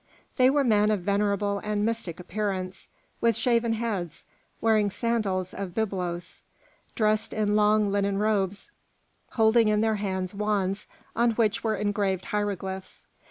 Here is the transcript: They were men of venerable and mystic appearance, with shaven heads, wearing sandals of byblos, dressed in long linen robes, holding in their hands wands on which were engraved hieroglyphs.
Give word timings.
They 0.37 0.49
were 0.49 0.63
men 0.63 0.89
of 0.89 1.01
venerable 1.01 1.59
and 1.59 1.85
mystic 1.85 2.19
appearance, 2.19 2.89
with 3.21 3.35
shaven 3.37 3.73
heads, 3.73 4.25
wearing 4.59 4.89
sandals 4.89 5.53
of 5.53 5.75
byblos, 5.75 6.43
dressed 6.95 7.33
in 7.33 7.55
long 7.55 7.91
linen 7.91 8.17
robes, 8.17 8.71
holding 9.33 9.67
in 9.67 9.81
their 9.81 9.97
hands 9.97 10.33
wands 10.33 10.87
on 11.15 11.33
which 11.33 11.63
were 11.63 11.75
engraved 11.75 12.25
hieroglyphs. 12.25 13.05